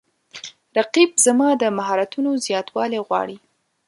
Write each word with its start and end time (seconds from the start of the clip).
رقیب 0.77 1.09
زما 1.25 1.49
د 1.61 1.63
مهارتونو 1.77 2.29
زیاتوالی 2.45 2.99
غواړي 3.07 3.37